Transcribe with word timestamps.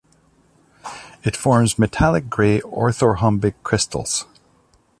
It 1.23 1.35
forms 1.37 1.77
metallic 1.77 2.27
grey 2.27 2.59
orthorhombic 2.61 3.53
crystals. 3.61 4.25